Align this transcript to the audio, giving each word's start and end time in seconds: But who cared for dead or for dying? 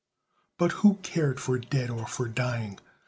But 0.57 0.71
who 0.81 0.95
cared 1.03 1.39
for 1.39 1.59
dead 1.59 1.91
or 1.91 2.07
for 2.07 2.27
dying? 2.27 2.79